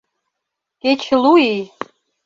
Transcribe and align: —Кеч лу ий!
—Кеч 0.81 1.01
лу 1.21 1.33
ий! 1.53 1.61